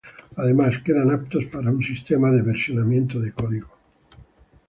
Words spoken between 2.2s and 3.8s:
de versionamiento de código.